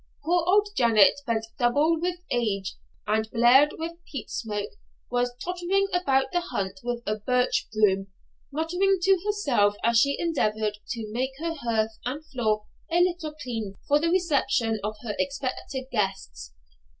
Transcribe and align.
Poor 0.23 0.43
old 0.47 0.69
Janet, 0.75 1.21
bent 1.27 1.45
double 1.59 1.95
with 2.01 2.21
age 2.31 2.73
and 3.05 3.29
bleared 3.29 3.75
with 3.77 4.03
peat 4.11 4.31
smoke, 4.31 4.71
was 5.11 5.35
tottering 5.45 5.89
about 5.93 6.31
the 6.31 6.41
hut 6.41 6.79
with 6.81 7.03
a 7.05 7.17
birch 7.17 7.67
broom, 7.71 8.07
muttering 8.51 8.97
to 9.03 9.19
herself 9.23 9.75
as 9.83 9.99
she 9.99 10.19
endeavoured 10.19 10.79
to 10.89 11.11
make 11.11 11.33
her 11.37 11.53
hearth 11.53 11.99
and 12.03 12.25
floor 12.25 12.65
a 12.91 12.99
little 12.99 13.35
clean 13.43 13.75
for 13.87 13.99
the 13.99 14.09
reception 14.09 14.79
of 14.83 14.95
her 15.03 15.13
expected 15.19 15.83
guests. 15.91 16.55